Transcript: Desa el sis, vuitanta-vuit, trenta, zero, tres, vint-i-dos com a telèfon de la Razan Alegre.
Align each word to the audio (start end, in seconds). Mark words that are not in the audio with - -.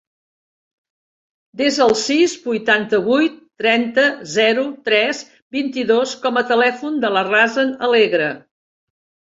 Desa 1.61 1.83
el 1.87 1.93
sis, 2.05 2.33
vuitanta-vuit, 2.47 3.37
trenta, 3.65 4.09
zero, 4.39 4.67
tres, 4.91 5.23
vint-i-dos 5.59 6.19
com 6.27 6.43
a 6.43 6.45
telèfon 6.55 7.01
de 7.07 7.17
la 7.17 7.27
Razan 7.33 7.77
Alegre. 7.93 8.35